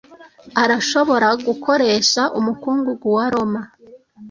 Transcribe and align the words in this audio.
arashobora 0.63 1.27
gukoresha 1.45 2.21
umukungugu 2.39 3.07
wa 3.15 3.25
roma 3.33 3.61